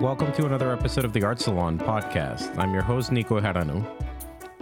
[0.00, 2.56] Welcome to another episode of the Arts Salon podcast.
[2.56, 3.84] I'm your host, Nico Harano.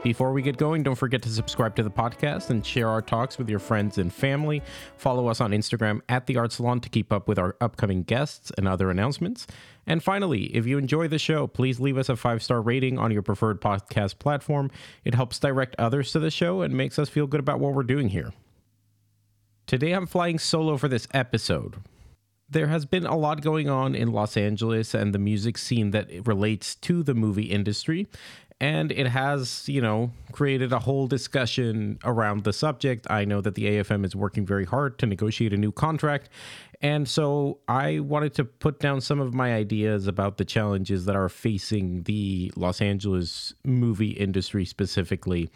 [0.02, 3.36] Before we get going, don't forget to subscribe to the podcast and share our talks
[3.36, 4.62] with your friends and family.
[4.96, 8.50] Follow us on Instagram at the Arts Salon to keep up with our upcoming guests
[8.56, 9.46] and other announcements.
[9.86, 13.10] And finally, if you enjoy the show, please leave us a five star rating on
[13.10, 14.70] your preferred podcast platform.
[15.04, 17.82] It helps direct others to the show and makes us feel good about what we're
[17.82, 18.32] doing here.
[19.66, 21.76] Today, I'm flying solo for this episode.
[22.48, 26.08] There has been a lot going on in Los Angeles and the music scene that
[26.26, 28.06] relates to the movie industry.
[28.58, 33.06] And it has, you know, created a whole discussion around the subject.
[33.10, 36.30] I know that the AFM is working very hard to negotiate a new contract.
[36.80, 41.16] And so I wanted to put down some of my ideas about the challenges that
[41.16, 45.50] are facing the Los Angeles movie industry specifically.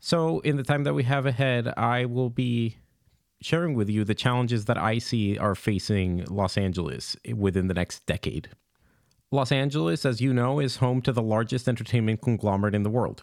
[0.00, 2.76] So, in the time that we have ahead, I will be
[3.40, 8.04] sharing with you the challenges that I see are facing Los Angeles within the next
[8.06, 8.50] decade.
[9.30, 13.22] Los Angeles, as you know, is home to the largest entertainment conglomerate in the world.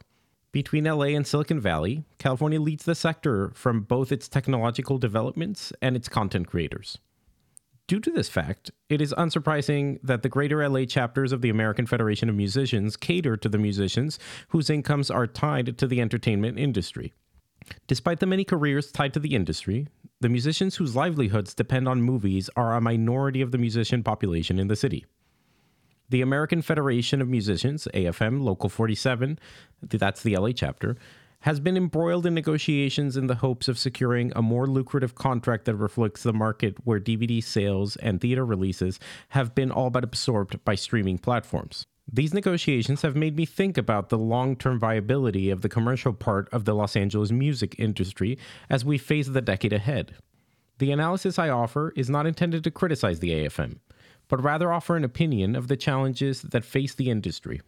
[0.52, 5.96] Between LA and Silicon Valley, California leads the sector from both its technological developments and
[5.96, 6.98] its content creators.
[7.88, 11.86] Due to this fact, it is unsurprising that the greater LA chapters of the American
[11.86, 17.14] Federation of Musicians cater to the musicians whose incomes are tied to the entertainment industry.
[17.88, 19.88] Despite the many careers tied to the industry,
[20.22, 24.68] the musicians whose livelihoods depend on movies are a minority of the musician population in
[24.68, 25.06] the city.
[26.10, 29.40] The American Federation of Musicians, AFM Local 47,
[29.82, 30.98] that's the LA chapter,
[31.42, 35.76] has been embroiled in negotiations in the hopes of securing a more lucrative contract that
[35.76, 40.76] reflects the market where DVD sales and theater releases have been all but absorbed by
[40.76, 41.86] streaming platforms.
[42.12, 46.48] These negotiations have made me think about the long term viability of the commercial part
[46.54, 48.38] of the Los Angeles music industry
[48.70, 50.16] as we face the decade ahead.
[50.78, 53.80] The analysis I offer is not intended to criticize the AFM
[54.28, 57.62] but rather offer an opinion of the challenges that face the industry.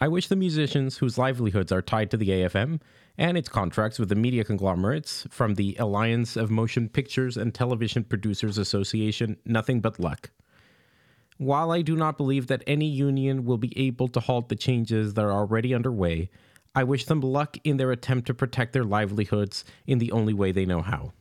[0.00, 2.80] I wish the musicians whose livelihoods are tied to the AFM
[3.18, 8.04] and its contracts with the media conglomerates from the Alliance of Motion Pictures and Television
[8.04, 10.30] Producers Association nothing but luck.
[11.40, 15.14] While I do not believe that any union will be able to halt the changes
[15.14, 16.28] that are already underway,
[16.74, 20.52] I wish them luck in their attempt to protect their livelihoods in the only way
[20.52, 21.14] they know how.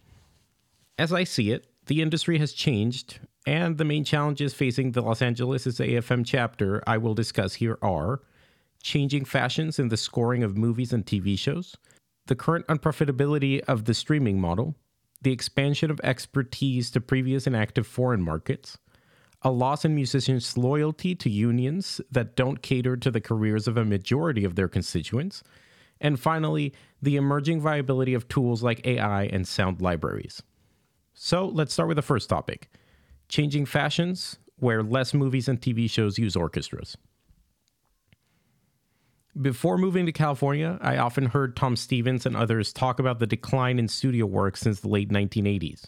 [0.98, 5.22] As I see it, the industry has changed, and the main challenges facing the Los
[5.22, 8.20] Angeles AFM chapter I will discuss here are
[8.84, 11.78] changing fashions in the scoring of movies and TV shows,
[12.26, 14.76] the current unprofitability of the streaming model,
[15.22, 18.78] the expansion of expertise to previous and active foreign markets,
[19.42, 23.86] a loss in musicians' loyalty to unions that don't cater to the careers of a
[23.86, 25.44] majority of their constituents,
[26.02, 30.42] and finally, the emerging viability of tools like AI and sound libraries.
[31.14, 32.70] So let's start with the first topic
[33.28, 36.98] changing fashions where less movies and TV shows use orchestras.
[39.40, 43.80] Before moving to California, I often heard Tom Stevens and others talk about the decline
[43.80, 45.86] in studio work since the late 1980s.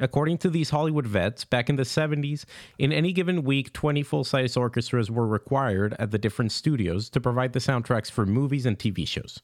[0.00, 2.46] According to these Hollywood vets, back in the 70s,
[2.78, 7.20] in any given week, 20 full size orchestras were required at the different studios to
[7.20, 9.42] provide the soundtracks for movies and TV shows.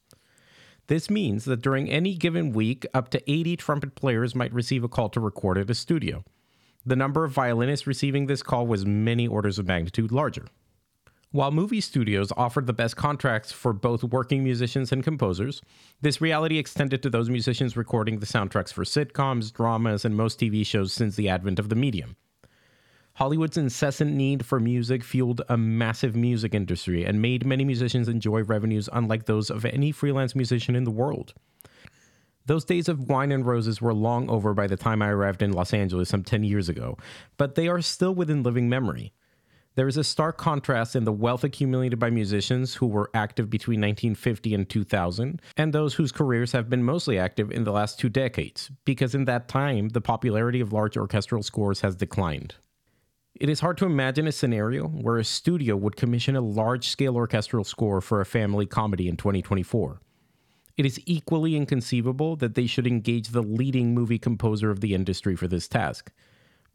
[0.86, 4.88] This means that during any given week, up to 80 trumpet players might receive a
[4.88, 6.24] call to record at a studio.
[6.86, 10.46] The number of violinists receiving this call was many orders of magnitude larger.
[11.36, 15.60] While movie studios offered the best contracts for both working musicians and composers,
[16.00, 20.64] this reality extended to those musicians recording the soundtracks for sitcoms, dramas, and most TV
[20.64, 22.16] shows since the advent of the medium.
[23.16, 28.42] Hollywood's incessant need for music fueled a massive music industry and made many musicians enjoy
[28.42, 31.34] revenues unlike those of any freelance musician in the world.
[32.46, 35.52] Those days of wine and roses were long over by the time I arrived in
[35.52, 36.96] Los Angeles some 10 years ago,
[37.36, 39.12] but they are still within living memory.
[39.76, 43.82] There is a stark contrast in the wealth accumulated by musicians who were active between
[43.82, 48.08] 1950 and 2000, and those whose careers have been mostly active in the last two
[48.08, 52.54] decades, because in that time, the popularity of large orchestral scores has declined.
[53.38, 57.14] It is hard to imagine a scenario where a studio would commission a large scale
[57.14, 60.00] orchestral score for a family comedy in 2024
[60.76, 65.34] it is equally inconceivable that they should engage the leading movie composer of the industry
[65.34, 66.12] for this task.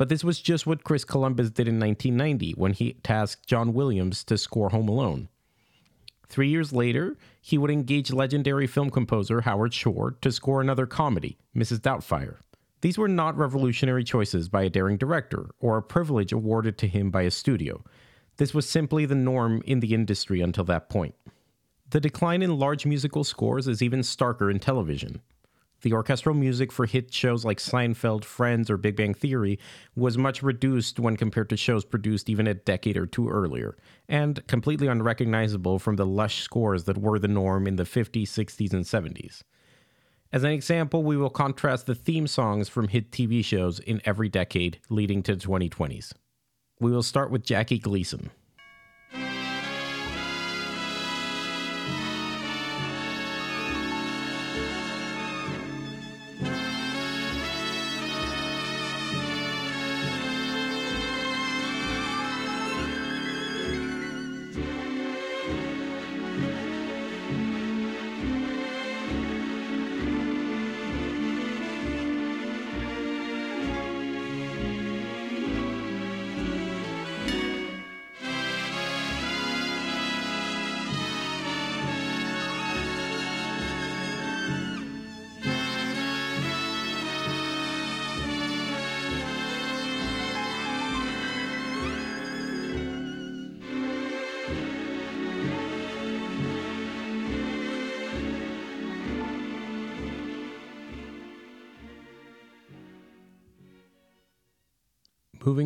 [0.01, 4.23] But this was just what Chris Columbus did in 1990 when he tasked John Williams
[4.23, 5.29] to score Home Alone.
[6.27, 11.37] Three years later, he would engage legendary film composer Howard Shore to score another comedy,
[11.55, 11.81] Mrs.
[11.81, 12.37] Doubtfire.
[12.81, 17.11] These were not revolutionary choices by a daring director or a privilege awarded to him
[17.11, 17.83] by a studio.
[18.37, 21.13] This was simply the norm in the industry until that point.
[21.91, 25.21] The decline in large musical scores is even starker in television.
[25.81, 29.57] The orchestral music for hit shows like Seinfeld, Friends, or Big Bang Theory
[29.95, 33.75] was much reduced when compared to shows produced even a decade or two earlier,
[34.07, 38.73] and completely unrecognizable from the lush scores that were the norm in the 50s, 60s,
[38.73, 39.41] and 70s.
[40.31, 44.29] As an example, we will contrast the theme songs from hit TV shows in every
[44.29, 46.13] decade leading to the 2020s.
[46.79, 48.29] We will start with Jackie Gleason.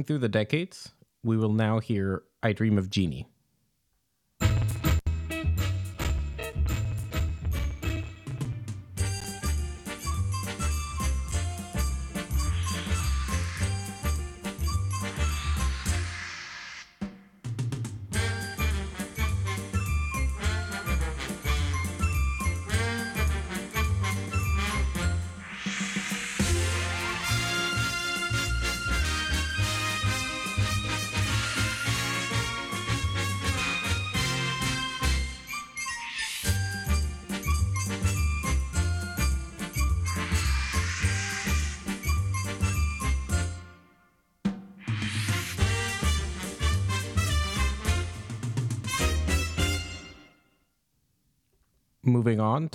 [0.06, 0.92] Through the decades,
[1.24, 3.28] we will now hear I Dream of Jeannie.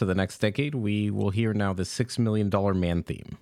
[0.00, 2.50] To the next decade, we will hear now the $6 Million
[2.80, 3.36] Man theme.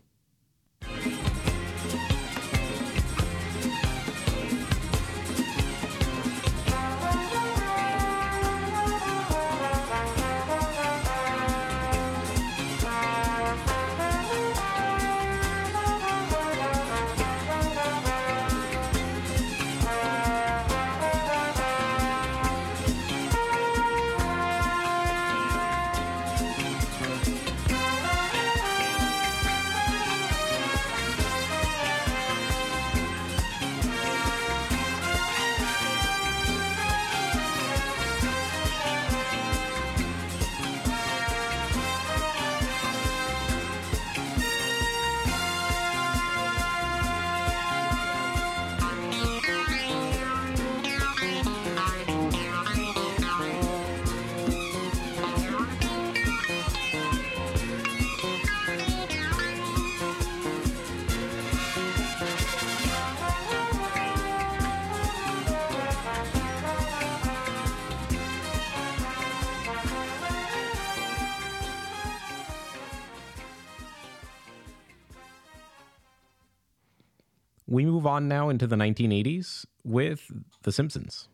[77.70, 80.32] We move on now into the 1980s with
[80.62, 81.28] The Simpsons.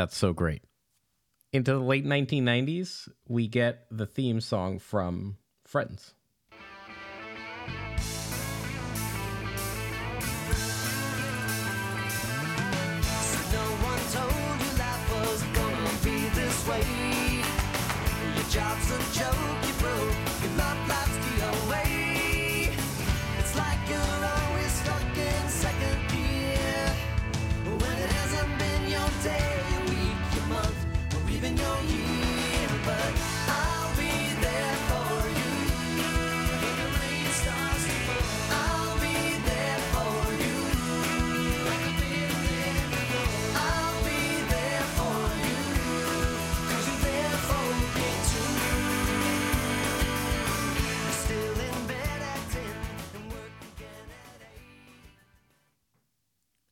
[0.00, 0.62] That's so great.
[1.52, 6.14] Into the late 1990s, we get the theme song from Friends.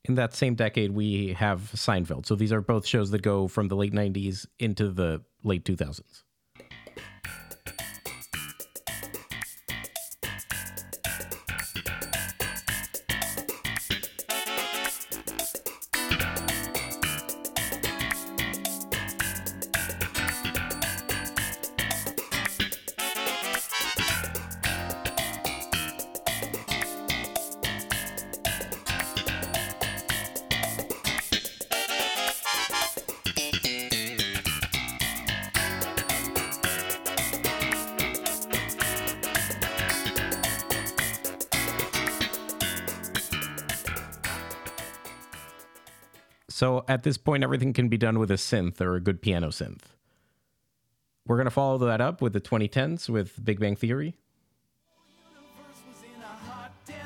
[0.08, 2.24] In that same decade, we have Seinfeld.
[2.24, 6.24] So these are both shows that go from the late 90s into the late 2000s.
[46.98, 49.94] At this point, everything can be done with a synth or a good piano synth.
[51.28, 54.16] We're going to follow that up with the 2010s with Big Bang Theory.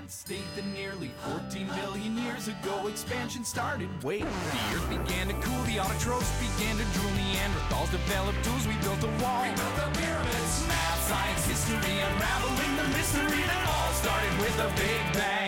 [0.08, 3.88] state that nearly 14 billion years ago expansion started.
[4.04, 8.74] Wait, the earth began to cool, the autotrophs began to drool, Neanderthals developed tools, we
[8.84, 9.42] built a wall.
[9.42, 10.68] We built the pyramids.
[10.68, 15.41] Math, science, history, unraveling the mystery that all started with a big bang.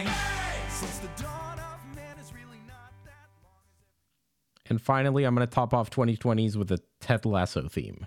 [4.71, 8.06] And finally, I'm going to top off 2020s with a Ted Lasso theme.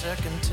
[0.00, 0.49] Second,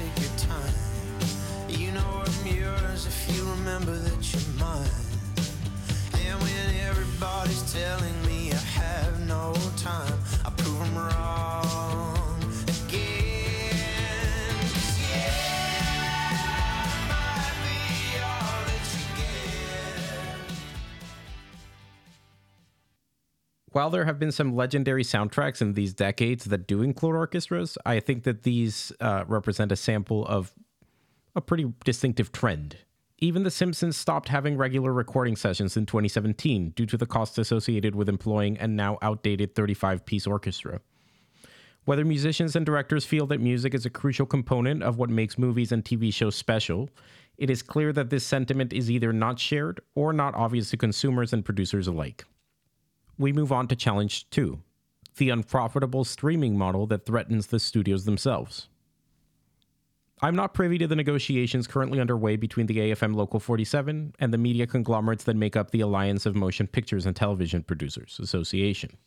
[23.77, 27.99] While there have been some legendary soundtracks in these decades that do include orchestras, I
[27.99, 30.51] think that these uh, represent a sample of
[31.35, 32.77] a pretty distinctive trend.
[33.19, 37.93] Even The Simpsons stopped having regular recording sessions in 2017 due to the costs associated
[37.93, 40.81] with employing a now outdated 35 piece orchestra.
[41.85, 45.71] Whether musicians and directors feel that music is a crucial component of what makes movies
[45.71, 46.89] and TV shows special,
[47.37, 51.31] it is clear that this sentiment is either not shared or not obvious to consumers
[51.31, 52.25] and producers alike
[53.17, 54.61] we move on to challenge two
[55.17, 58.69] the unprofitable streaming model that threatens the studios themselves.
[60.21, 64.37] I'm not privy to the negotiations currently underway between the AFM Local 47 and the
[64.37, 68.97] media conglomerates that make up the Alliance of Motion Pictures and Television Producers Association.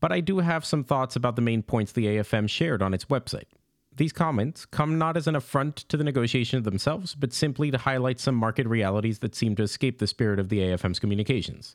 [0.00, 3.06] But I do have some thoughts about the main points the AFM shared on its
[3.06, 3.48] website.
[3.96, 8.20] These comments come not as an affront to the negotiations themselves, but simply to highlight
[8.20, 11.74] some market realities that seem to escape the spirit of the AFM's communications.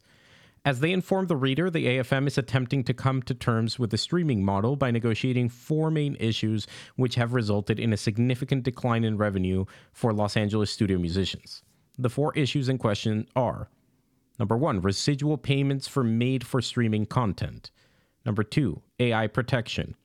[0.66, 3.98] As they inform the reader, the AFM is attempting to come to terms with the
[3.98, 9.18] streaming model by negotiating four main issues, which have resulted in a significant decline in
[9.18, 11.64] revenue for Los Angeles studio musicians.
[11.98, 13.70] The four issues in question are
[14.40, 17.70] number one, residual payments for made for streaming content,
[18.26, 19.96] number two, AI protection,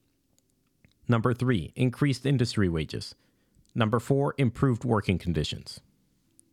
[1.06, 3.14] number three, increased industry wages,
[3.76, 5.80] number four, improved working conditions.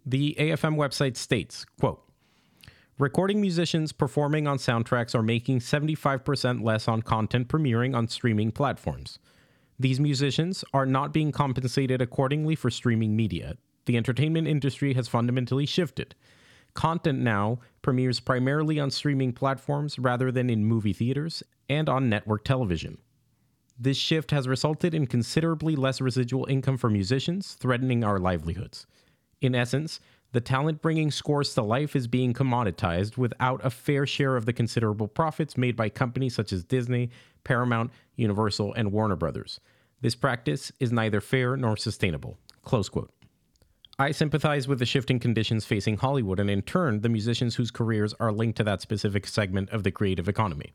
[0.06, 2.05] The AFM website states, quote,
[2.98, 9.20] Recording musicians performing on soundtracks are making 75% less on content premiering on streaming platforms.
[9.78, 13.58] These musicians are not being compensated accordingly for streaming media.
[13.86, 16.16] The entertainment industry has fundamentally shifted.
[16.74, 22.46] Content now premieres primarily on streaming platforms rather than in movie theaters and on network
[22.46, 22.98] television.
[23.78, 28.88] This shift has resulted in considerably less residual income for musicians, threatening our livelihoods.
[29.42, 30.00] In essence,
[30.36, 34.52] The talent bringing scores to life is being commoditized without a fair share of the
[34.52, 37.10] considerable profits made by companies such as Disney,
[37.46, 39.62] Paramount, Universal, and Warner Brothers.
[40.02, 42.38] This practice is neither fair nor sustainable.
[42.64, 43.14] Close quote.
[43.98, 48.14] I sympathize with the shifting conditions facing Hollywood and, in turn, the musicians whose careers
[48.20, 50.74] are linked to that specific segment of the creative economy.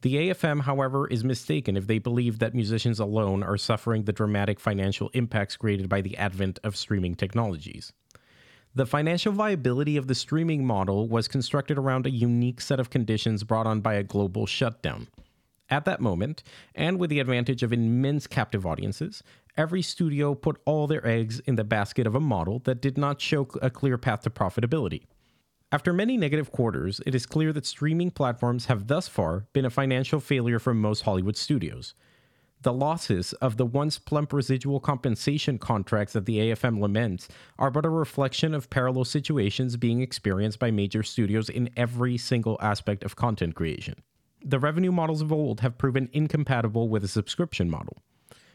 [0.00, 4.58] The AFM, however, is mistaken if they believe that musicians alone are suffering the dramatic
[4.58, 7.92] financial impacts created by the advent of streaming technologies.
[8.74, 13.44] The financial viability of the streaming model was constructed around a unique set of conditions
[13.44, 15.08] brought on by a global shutdown.
[15.68, 16.42] At that moment,
[16.74, 19.22] and with the advantage of immense captive audiences,
[19.58, 23.20] every studio put all their eggs in the basket of a model that did not
[23.20, 25.02] show a clear path to profitability.
[25.70, 29.70] After many negative quarters, it is clear that streaming platforms have thus far been a
[29.70, 31.94] financial failure for most Hollywood studios.
[32.62, 37.26] The losses of the once plump residual compensation contracts that the AFM laments
[37.58, 42.56] are but a reflection of parallel situations being experienced by major studios in every single
[42.60, 43.96] aspect of content creation.
[44.44, 48.00] The revenue models of old have proven incompatible with a subscription model.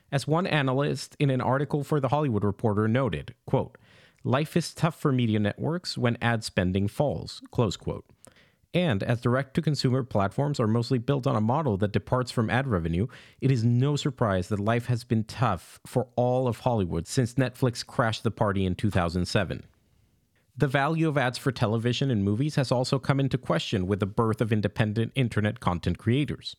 [0.10, 3.78] As one analyst in an article for The Hollywood Reporter noted, quote,
[4.24, 8.06] Life is tough for media networks when ad spending falls, close quote.
[8.74, 12.50] And as direct to consumer platforms are mostly built on a model that departs from
[12.50, 13.08] ad revenue,
[13.42, 17.86] it is no surprise that life has been tough for all of Hollywood since Netflix
[17.86, 19.64] crashed the party in 2007.
[20.60, 24.08] The value of ads for television and movies has also come into question with the
[24.08, 26.56] birth of independent internet content creators.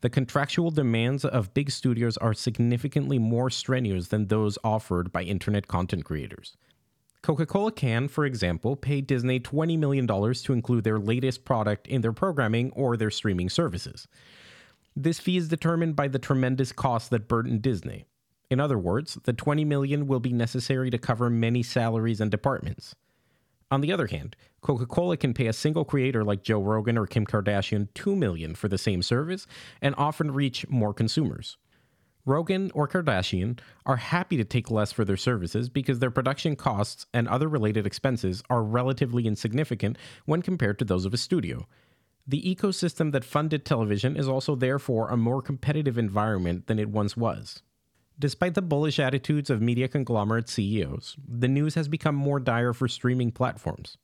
[0.00, 5.66] The contractual demands of big studios are significantly more strenuous than those offered by internet
[5.66, 6.56] content creators.
[7.22, 12.00] Coca Cola can, for example, pay Disney $20 million to include their latest product in
[12.00, 14.06] their programming or their streaming services.
[14.94, 18.04] This fee is determined by the tremendous costs that burden Disney.
[18.50, 22.94] In other words, the 20 million will be necessary to cover many salaries and departments.
[23.70, 27.26] On the other hand, Coca-Cola can pay a single creator like Joe Rogan or Kim
[27.26, 29.46] Kardashian 2 million for the same service
[29.82, 31.58] and often reach more consumers.
[32.24, 37.06] Rogan or Kardashian are happy to take less for their services because their production costs
[37.14, 41.66] and other related expenses are relatively insignificant when compared to those of a studio.
[42.26, 47.16] The ecosystem that funded television is also therefore a more competitive environment than it once
[47.16, 47.62] was.
[48.18, 52.88] Despite the bullish attitudes of media conglomerate CEOs, the news has become more dire for
[52.88, 53.96] streaming platforms.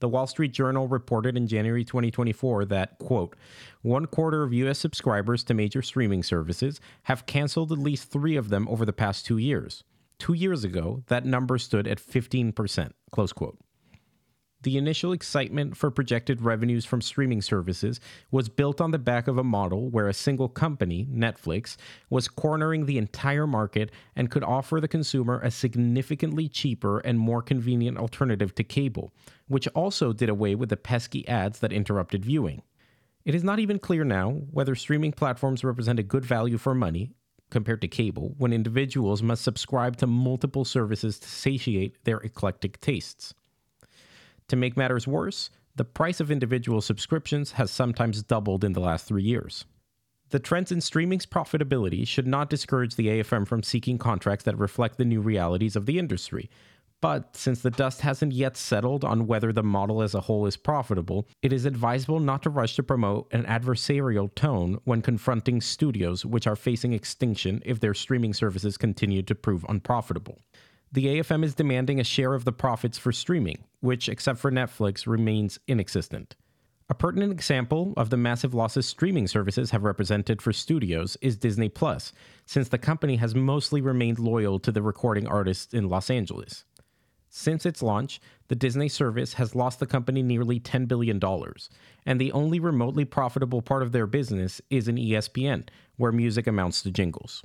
[0.00, 3.36] The Wall Street Journal reported in January 2024 that, quote,
[3.82, 8.48] one quarter of US subscribers to major streaming services have canceled at least three of
[8.48, 9.84] them over the past two years.
[10.18, 13.58] Two years ago, that number stood at 15%, close quote.
[14.62, 17.98] The initial excitement for projected revenues from streaming services
[18.30, 21.78] was built on the back of a model where a single company, Netflix,
[22.10, 27.40] was cornering the entire market and could offer the consumer a significantly cheaper and more
[27.40, 29.14] convenient alternative to cable,
[29.48, 32.60] which also did away with the pesky ads that interrupted viewing.
[33.24, 37.12] It is not even clear now whether streaming platforms represent a good value for money
[37.48, 43.32] compared to cable when individuals must subscribe to multiple services to satiate their eclectic tastes.
[44.50, 49.06] To make matters worse, the price of individual subscriptions has sometimes doubled in the last
[49.06, 49.64] three years.
[50.30, 54.98] The trends in streaming's profitability should not discourage the AFM from seeking contracts that reflect
[54.98, 56.50] the new realities of the industry.
[57.00, 60.56] But since the dust hasn't yet settled on whether the model as a whole is
[60.56, 66.26] profitable, it is advisable not to rush to promote an adversarial tone when confronting studios
[66.26, 70.42] which are facing extinction if their streaming services continue to prove unprofitable
[70.92, 75.06] the AFM is demanding a share of the profits for streaming, which, except for Netflix,
[75.06, 76.34] remains inexistent.
[76.88, 81.68] A pertinent example of the massive losses streaming services have represented for studios is Disney
[81.68, 82.12] Plus,
[82.44, 86.64] since the company has mostly remained loyal to the recording artists in Los Angeles.
[87.28, 91.20] Since its launch, the Disney service has lost the company nearly $10 billion,
[92.04, 96.82] and the only remotely profitable part of their business is in ESPN, where music amounts
[96.82, 97.44] to jingles.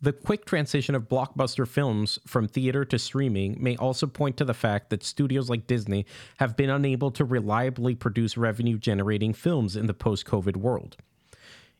[0.00, 4.54] The quick transition of blockbuster films from theater to streaming may also point to the
[4.54, 6.06] fact that studios like Disney
[6.36, 10.98] have been unable to reliably produce revenue generating films in the post COVID world.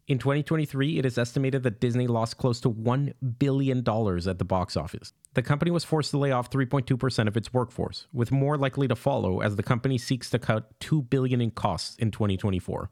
[0.09, 4.77] In 2023, it is estimated that Disney lost close to $1 billion at the box
[4.77, 5.13] office.
[5.35, 8.97] The company was forced to lay off 3.2% of its workforce, with more likely to
[8.97, 12.91] follow as the company seeks to cut 2 billion in costs in 2024.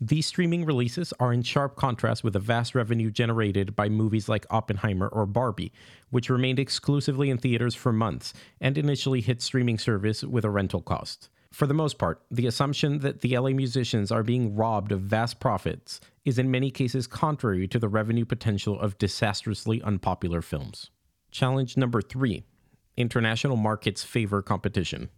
[0.00, 4.46] These streaming releases are in sharp contrast with the vast revenue generated by movies like
[4.48, 5.72] Oppenheimer or Barbie,
[6.10, 10.82] which remained exclusively in theaters for months and initially hit streaming service with a rental
[10.82, 11.30] cost.
[11.50, 15.40] For the most part, the assumption that the LA musicians are being robbed of vast
[15.40, 20.90] profits is in many cases contrary to the revenue potential of disastrously unpopular films.
[21.32, 22.44] Challenge number three
[22.96, 25.08] International markets favor competition.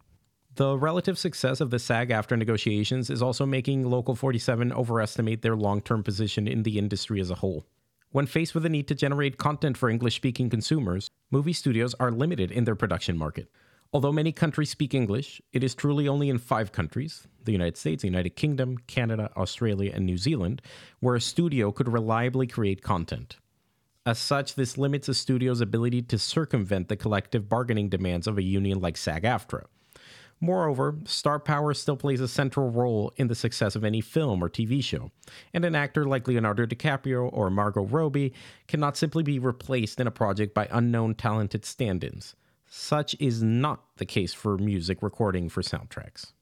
[0.56, 5.54] The relative success of the SAG AFTRA negotiations is also making Local 47 overestimate their
[5.54, 7.66] long term position in the industry as a whole.
[8.10, 12.10] When faced with the need to generate content for English speaking consumers, movie studios are
[12.10, 13.48] limited in their production market.
[13.92, 18.02] Although many countries speak English, it is truly only in five countries the United States,
[18.02, 20.62] the United Kingdom, Canada, Australia, and New Zealand
[20.98, 23.36] where a studio could reliably create content.
[24.04, 28.42] As such, this limits a studio's ability to circumvent the collective bargaining demands of a
[28.42, 29.66] union like SAG AFTRA.
[30.40, 34.48] Moreover, star power still plays a central role in the success of any film or
[34.48, 35.10] TV show,
[35.52, 38.32] and an actor like Leonardo DiCaprio or Margot Robbie
[38.66, 42.34] cannot simply be replaced in a project by unknown talented stand ins.
[42.66, 46.32] Such is not the case for music recording for soundtracks.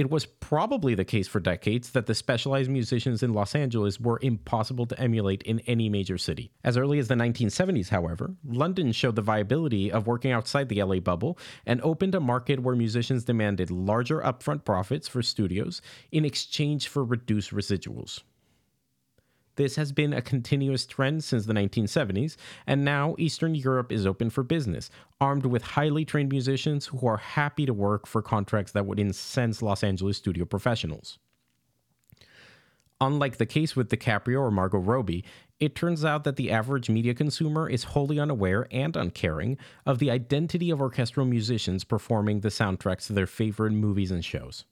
[0.00, 4.18] It was probably the case for decades that the specialized musicians in Los Angeles were
[4.22, 6.52] impossible to emulate in any major city.
[6.64, 11.00] As early as the 1970s, however, London showed the viability of working outside the LA
[11.00, 11.36] bubble
[11.66, 17.04] and opened a market where musicians demanded larger upfront profits for studios in exchange for
[17.04, 18.22] reduced residuals.
[19.56, 22.36] This has been a continuous trend since the 1970s,
[22.66, 27.16] and now Eastern Europe is open for business, armed with highly trained musicians who are
[27.16, 31.18] happy to work for contracts that would incense Los Angeles studio professionals.
[33.02, 35.24] Unlike the case with DiCaprio or Margot Robbie,
[35.58, 40.10] it turns out that the average media consumer is wholly unaware and uncaring of the
[40.10, 44.64] identity of orchestral musicians performing the soundtracks to their favorite movies and shows.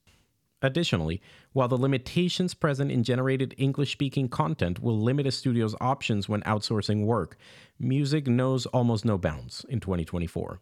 [0.60, 1.20] Additionally,
[1.52, 6.40] while the limitations present in generated English speaking content will limit a studio's options when
[6.42, 7.36] outsourcing work,
[7.78, 10.60] music knows almost no bounds in 2024.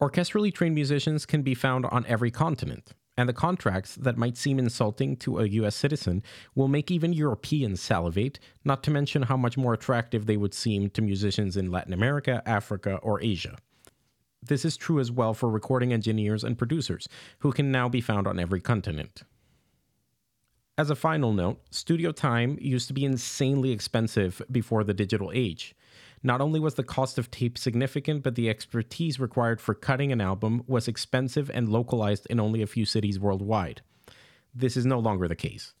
[0.00, 4.58] Orchestrally trained musicians can be found on every continent, and the contracts that might seem
[4.58, 6.22] insulting to a US citizen
[6.54, 10.90] will make even Europeans salivate, not to mention how much more attractive they would seem
[10.90, 13.56] to musicians in Latin America, Africa, or Asia.
[14.42, 17.06] This is true as well for recording engineers and producers,
[17.40, 19.22] who can now be found on every continent.
[20.80, 25.74] As a final note, studio time used to be insanely expensive before the digital age.
[26.22, 30.22] Not only was the cost of tape significant, but the expertise required for cutting an
[30.22, 33.82] album was expensive and localized in only a few cities worldwide.
[34.54, 35.74] This is no longer the case.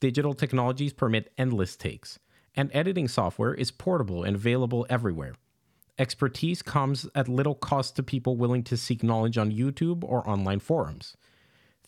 [0.00, 2.18] Digital technologies permit endless takes,
[2.54, 5.32] and editing software is portable and available everywhere.
[5.98, 10.60] Expertise comes at little cost to people willing to seek knowledge on YouTube or online
[10.60, 11.16] forums.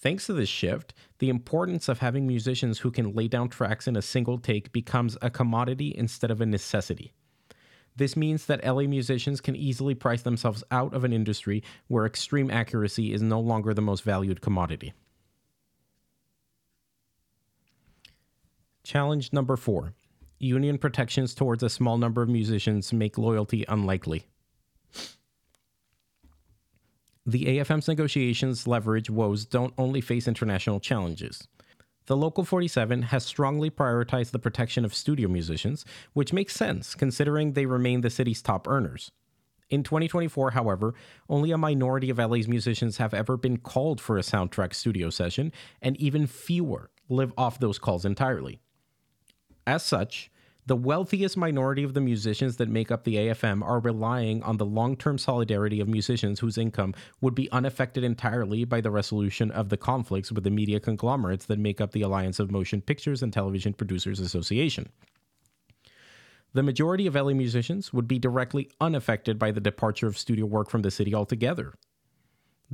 [0.04, 3.96] Thanks to this shift, the importance of having musicians who can lay down tracks in
[3.96, 7.14] a single take becomes a commodity instead of a necessity.
[7.96, 12.50] This means that LA musicians can easily price themselves out of an industry where extreme
[12.50, 14.92] accuracy is no longer the most valued commodity.
[18.82, 19.94] Challenge number four
[20.38, 24.26] Union protections towards a small number of musicians make loyalty unlikely.
[27.26, 31.48] The AFM's negotiations leverage woes don't only face international challenges.
[32.04, 37.52] The Local 47 has strongly prioritized the protection of studio musicians, which makes sense considering
[37.52, 39.10] they remain the city's top earners.
[39.70, 40.92] In 2024, however,
[41.30, 45.50] only a minority of LA's musicians have ever been called for a soundtrack studio session,
[45.80, 48.60] and even fewer live off those calls entirely.
[49.66, 50.30] As such,
[50.66, 54.64] the wealthiest minority of the musicians that make up the AFM are relying on the
[54.64, 59.68] long term solidarity of musicians whose income would be unaffected entirely by the resolution of
[59.68, 63.32] the conflicts with the media conglomerates that make up the Alliance of Motion Pictures and
[63.32, 64.88] Television Producers Association.
[66.54, 70.70] The majority of LA musicians would be directly unaffected by the departure of studio work
[70.70, 71.74] from the city altogether.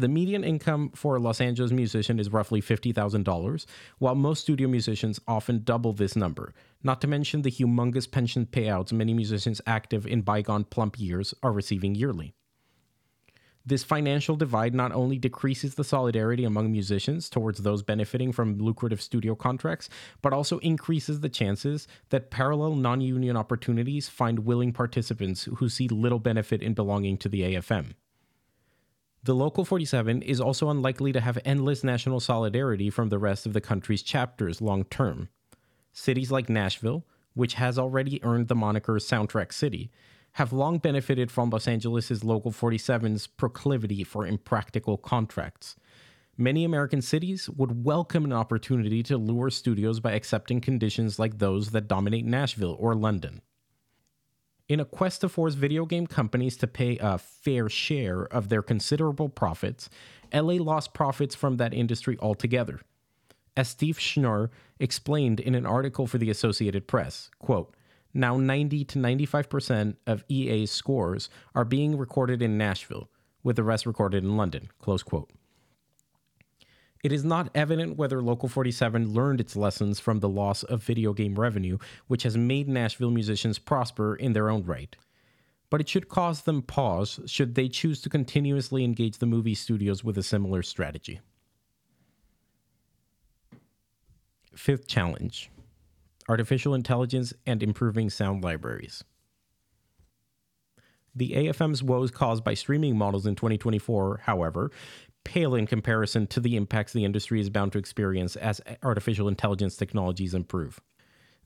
[0.01, 3.67] The median income for a Los Angeles musician is roughly $50,000,
[3.99, 8.95] while most studio musicians often double this number, not to mention the humongous pension payouts
[8.95, 12.33] many musicians active in bygone plump years are receiving yearly.
[13.67, 19.03] This financial divide not only decreases the solidarity among musicians towards those benefiting from lucrative
[19.03, 19.91] studio contracts,
[20.23, 25.89] but also increases the chances that parallel non union opportunities find willing participants who see
[25.89, 27.93] little benefit in belonging to the AFM.
[29.23, 33.53] The Local 47 is also unlikely to have endless national solidarity from the rest of
[33.53, 35.29] the country's chapters long term.
[35.93, 37.05] Cities like Nashville,
[37.35, 39.91] which has already earned the moniker Soundtrack City,
[40.33, 45.77] have long benefited from Los Angeles' Local 47's proclivity for impractical contracts.
[46.39, 51.73] Many American cities would welcome an opportunity to lure studios by accepting conditions like those
[51.73, 53.43] that dominate Nashville or London.
[54.71, 58.63] In a quest to force video game companies to pay a fair share of their
[58.63, 59.91] considerable profits,
[60.33, 62.79] LA lost profits from that industry altogether.
[63.57, 67.75] As Steve Schnur explained in an article for the Associated Press, quote,
[68.15, 73.11] Now 90 to 95% of EA's scores are being recorded in Nashville,
[73.43, 74.71] with the rest recorded in London.
[74.79, 75.33] Close quote.
[77.03, 81.13] It is not evident whether Local 47 learned its lessons from the loss of video
[81.15, 84.95] game revenue, which has made Nashville musicians prosper in their own right.
[85.71, 90.05] But it should cause them pause should they choose to continuously engage the movie studios
[90.05, 91.21] with a similar strategy.
[94.55, 95.51] Fifth challenge
[96.29, 99.03] artificial intelligence and improving sound libraries.
[101.13, 104.71] The AFM's woes caused by streaming models in 2024, however,
[105.25, 109.77] pale in comparison to the impacts the industry is bound to experience as artificial intelligence
[109.77, 110.81] technologies improve.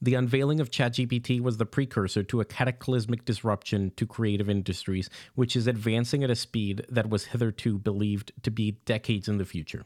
[0.00, 5.56] The unveiling of ChatGPT was the precursor to a cataclysmic disruption to creative industries, which
[5.56, 9.84] is advancing at a speed that was hitherto believed to be decades in the future.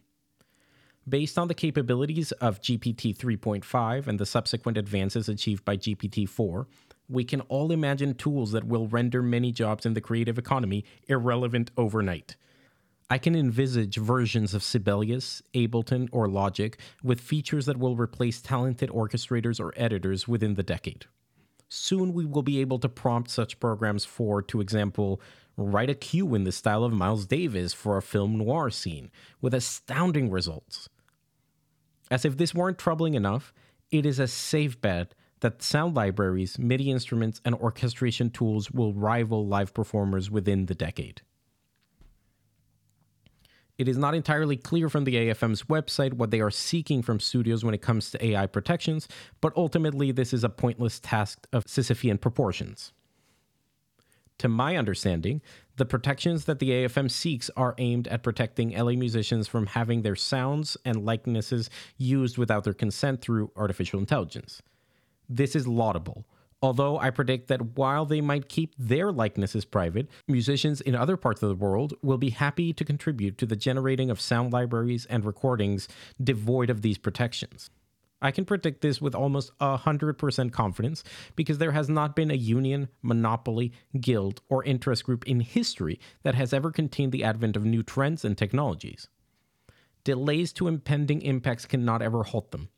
[1.08, 6.66] Based on the capabilities of GPT 3.5 and the subsequent advances achieved by GPT 4,
[7.08, 11.70] we can all imagine tools that will render many jobs in the creative economy irrelevant
[11.76, 12.36] overnight.
[13.10, 18.90] I can envisage versions of Sibelius, Ableton, or Logic with features that will replace talented
[18.90, 21.06] orchestrators or editors within the decade.
[21.70, 25.22] Soon we will be able to prompt such programs for, to example,
[25.56, 29.54] write a cue in the style of Miles Davis for a film noir scene, with
[29.54, 30.90] astounding results.
[32.10, 33.54] As if this weren't troubling enough,
[33.90, 39.46] it is a safe bet that sound libraries, MIDI instruments, and orchestration tools will rival
[39.46, 41.22] live performers within the decade.
[43.78, 47.64] It is not entirely clear from the AFM's website what they are seeking from studios
[47.64, 49.06] when it comes to AI protections,
[49.40, 52.92] but ultimately, this is a pointless task of Sisyphean proportions.
[54.38, 55.42] To my understanding,
[55.76, 60.16] the protections that the AFM seeks are aimed at protecting LA musicians from having their
[60.16, 64.60] sounds and likenesses used without their consent through artificial intelligence.
[65.28, 66.24] This is laudable.
[66.60, 71.42] Although I predict that while they might keep their likenesses private, musicians in other parts
[71.42, 75.24] of the world will be happy to contribute to the generating of sound libraries and
[75.24, 75.86] recordings
[76.22, 77.70] devoid of these protections.
[78.20, 81.04] I can predict this with almost 100% confidence
[81.36, 86.34] because there has not been a union, monopoly, guild, or interest group in history that
[86.34, 89.06] has ever contained the advent of new trends and technologies.
[90.02, 92.70] Delays to impending impacts cannot ever halt them.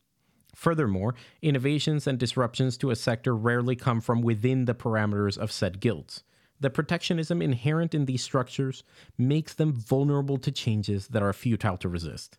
[0.61, 5.81] Furthermore, innovations and disruptions to a sector rarely come from within the parameters of said
[5.81, 6.23] guilds.
[6.61, 8.85] The protectionism inherent in these structures
[9.17, 12.37] makes them vulnerable to changes that are futile to resist.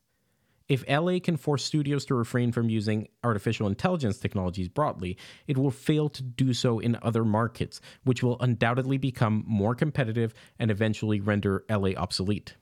[0.70, 5.72] If LA can force studios to refrain from using artificial intelligence technologies broadly, it will
[5.72, 11.20] fail to do so in other markets, which will undoubtedly become more competitive and eventually
[11.20, 12.54] render LA obsolete.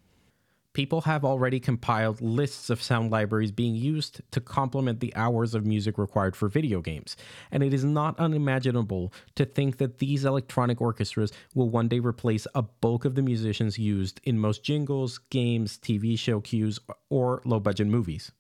[0.74, 5.66] People have already compiled lists of sound libraries being used to complement the hours of
[5.66, 7.18] music required for video games,
[7.52, 12.46] and it is not unimaginable to think that these electronic orchestras will one day replace
[12.54, 16.80] a bulk of the musicians used in most jingles, games, TV show cues,
[17.10, 18.32] or low budget movies.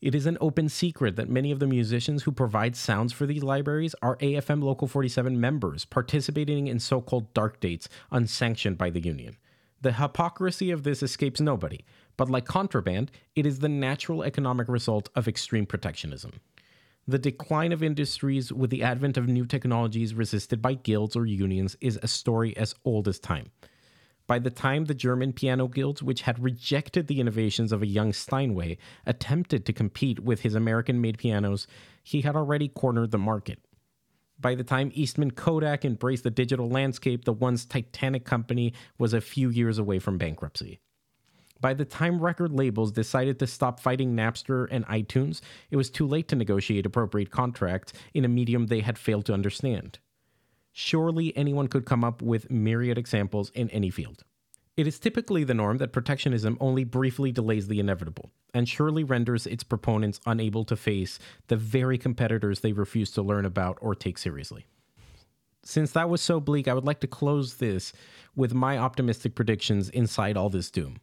[0.00, 3.42] It is an open secret that many of the musicians who provide sounds for these
[3.42, 9.00] libraries are AFM Local 47 members participating in so called dark dates unsanctioned by the
[9.00, 9.36] union.
[9.80, 11.84] The hypocrisy of this escapes nobody,
[12.16, 16.32] but like contraband, it is the natural economic result of extreme protectionism.
[17.06, 21.76] The decline of industries with the advent of new technologies resisted by guilds or unions
[21.80, 23.50] is a story as old as time.
[24.26, 28.12] By the time the German piano guilds, which had rejected the innovations of a young
[28.12, 31.66] Steinway, attempted to compete with his American made pianos,
[32.02, 33.58] he had already cornered the market.
[34.40, 39.20] By the time Eastman Kodak embraced the digital landscape, the once titanic company was a
[39.20, 40.78] few years away from bankruptcy.
[41.60, 46.06] By the time record labels decided to stop fighting Napster and iTunes, it was too
[46.06, 49.98] late to negotiate appropriate contracts in a medium they had failed to understand.
[50.72, 54.22] Surely anyone could come up with myriad examples in any field.
[54.78, 59.44] It is typically the norm that protectionism only briefly delays the inevitable, and surely renders
[59.44, 64.18] its proponents unable to face the very competitors they refuse to learn about or take
[64.18, 64.66] seriously.
[65.64, 67.92] Since that was so bleak, I would like to close this
[68.36, 71.00] with my optimistic predictions inside all this doom.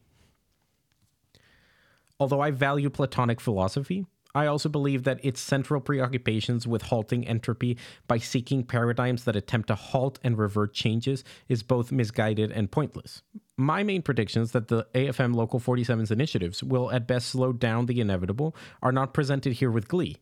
[2.18, 7.78] Although I value Platonic philosophy, I also believe that its central preoccupations with halting entropy
[8.06, 13.22] by seeking paradigms that attempt to halt and revert changes is both misguided and pointless.
[13.56, 18.02] My main predictions that the AFM Local 47's initiatives will at best slow down the
[18.02, 20.18] inevitable are not presented here with glee.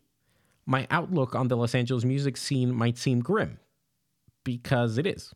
[0.67, 3.57] My outlook on the Los Angeles music scene might seem grim,
[4.43, 5.33] because it is.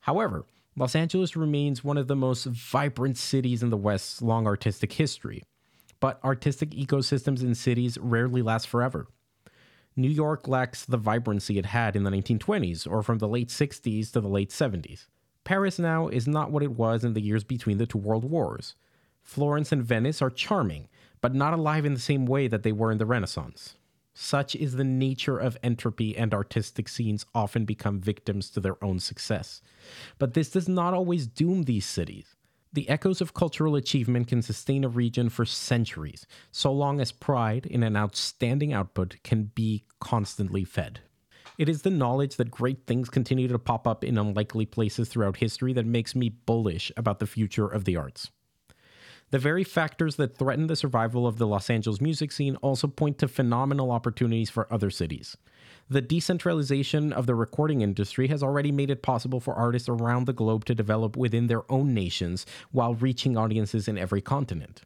[0.00, 0.44] However,
[0.76, 5.44] Los Angeles remains one of the most vibrant cities in the West's long artistic history
[6.04, 9.06] but artistic ecosystems in cities rarely last forever.
[9.96, 14.12] New York lacks the vibrancy it had in the 1920s or from the late 60s
[14.12, 15.06] to the late 70s.
[15.44, 18.74] Paris now is not what it was in the years between the two world wars.
[19.22, 20.90] Florence and Venice are charming,
[21.22, 23.78] but not alive in the same way that they were in the Renaissance.
[24.12, 28.98] Such is the nature of entropy, and artistic scenes often become victims to their own
[28.98, 29.62] success.
[30.18, 32.36] But this does not always doom these cities.
[32.74, 37.66] The echoes of cultural achievement can sustain a region for centuries, so long as pride
[37.66, 40.98] in an outstanding output can be constantly fed.
[41.56, 45.36] It is the knowledge that great things continue to pop up in unlikely places throughout
[45.36, 48.32] history that makes me bullish about the future of the arts.
[49.30, 53.18] The very factors that threaten the survival of the Los Angeles music scene also point
[53.18, 55.36] to phenomenal opportunities for other cities.
[55.90, 60.32] The decentralization of the recording industry has already made it possible for artists around the
[60.32, 64.80] globe to develop within their own nations while reaching audiences in every continent.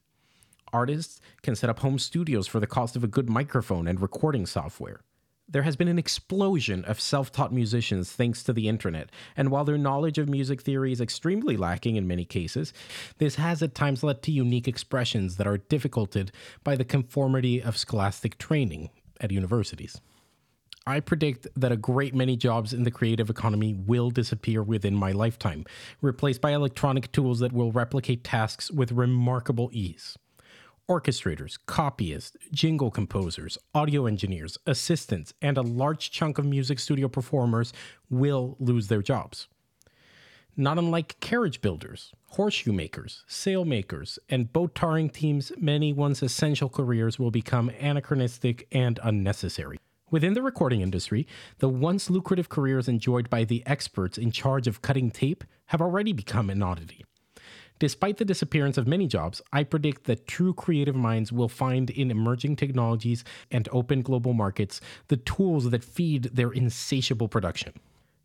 [0.72, 4.44] Artists can set up home studios for the cost of a good microphone and recording
[4.44, 5.00] software.
[5.48, 9.64] There has been an explosion of self taught musicians thanks to the internet, and while
[9.64, 12.72] their knowledge of music theory is extremely lacking in many cases,
[13.18, 16.32] this has at times led to unique expressions that are difficulted
[16.64, 20.00] by the conformity of scholastic training at universities.
[20.88, 25.12] I predict that a great many jobs in the creative economy will disappear within my
[25.12, 25.66] lifetime,
[26.00, 30.16] replaced by electronic tools that will replicate tasks with remarkable ease
[30.88, 37.74] orchestrators, copyists, jingle composers, audio engineers, assistants, and a large chunk of music studio performers
[38.08, 39.48] will lose their jobs.
[40.56, 46.70] Not unlike carriage builders, horseshoe makers, sail makers, and boat tarring teams, many once essential
[46.70, 49.78] careers will become anachronistic and unnecessary.
[50.10, 51.26] Within the recording industry,
[51.58, 56.14] the once lucrative careers enjoyed by the experts in charge of cutting tape have already
[56.14, 57.04] become an oddity.
[57.78, 62.10] Despite the disappearance of many jobs, I predict that true creative minds will find in
[62.10, 67.74] emerging technologies and open global markets the tools that feed their insatiable production.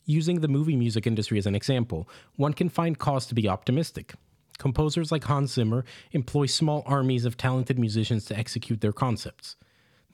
[0.06, 4.14] Using the movie music industry as an example, one can find cause to be optimistic.
[4.58, 9.58] Composers like Hans Zimmer employ small armies of talented musicians to execute their concepts.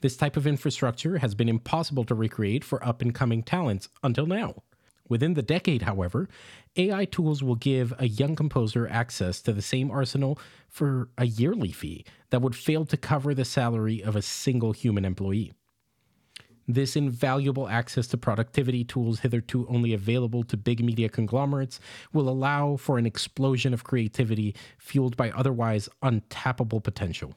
[0.00, 4.26] This type of infrastructure has been impossible to recreate for up and coming talents until
[4.26, 4.62] now.
[5.10, 6.28] Within the decade, however,
[6.76, 11.72] AI tools will give a young composer access to the same arsenal for a yearly
[11.72, 15.52] fee that would fail to cover the salary of a single human employee.
[16.68, 21.80] This invaluable access to productivity tools hitherto only available to big media conglomerates
[22.12, 27.34] will allow for an explosion of creativity fueled by otherwise untappable potential.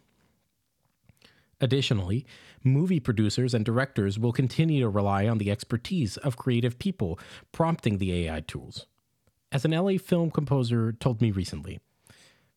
[1.64, 2.26] Additionally,
[2.62, 7.18] movie producers and directors will continue to rely on the expertise of creative people
[7.54, 8.86] prompting the AI tools.
[9.50, 11.80] As an LA film composer told me recently,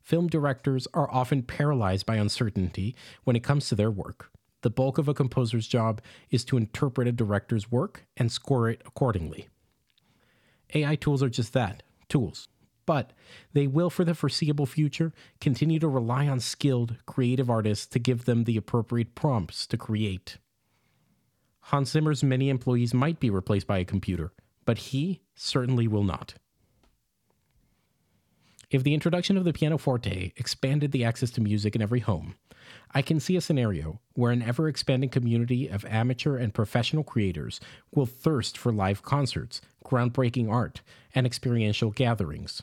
[0.03, 4.33] film directors are often paralyzed by uncertainty when it comes to their work.
[4.63, 8.83] The bulk of a composer's job is to interpret a director's work and score it
[8.85, 9.47] accordingly.
[10.75, 12.49] AI tools are just that tools
[12.87, 13.13] but
[13.53, 18.25] they will, for the foreseeable future, continue to rely on skilled, creative artists to give
[18.25, 20.39] them the appropriate prompts to create.
[21.61, 24.33] Hans Zimmer's many employees might be replaced by a computer,
[24.65, 26.35] but he certainly will not.
[28.71, 32.35] If the introduction of the pianoforte expanded the access to music in every home,
[32.93, 37.61] I can see a scenario where an ever expanding community of amateur and professional creators
[37.95, 40.83] will thirst for live concerts, groundbreaking art,
[41.15, 42.63] and experiential gatherings.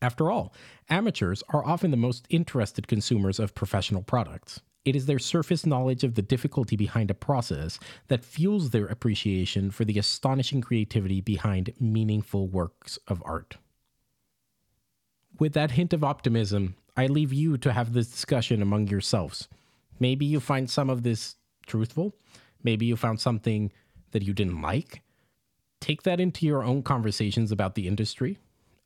[0.00, 0.54] After all,
[0.88, 4.60] amateurs are often the most interested consumers of professional products.
[4.84, 9.70] It is their surface knowledge of the difficulty behind a process that fuels their appreciation
[9.70, 13.56] for the astonishing creativity behind meaningful works of art.
[15.38, 19.48] With that hint of optimism, I leave you to have this discussion among yourselves.
[20.00, 22.14] Maybe you find some of this truthful.
[22.62, 23.72] Maybe you found something
[24.12, 25.02] that you didn't like.
[25.80, 28.38] Take that into your own conversations about the industry,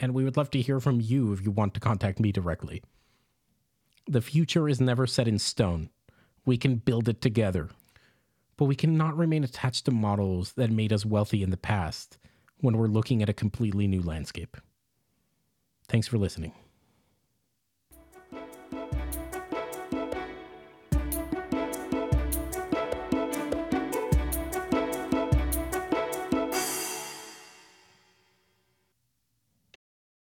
[0.03, 2.83] and we would love to hear from you if you want to contact me directly.
[4.09, 5.91] The future is never set in stone.
[6.45, 7.71] We can build it together.
[8.57, 12.19] But we cannot remain attached to models that made us wealthy in the past
[12.59, 14.57] when we're looking at a completely new landscape.
[15.89, 16.53] Thanks for listening.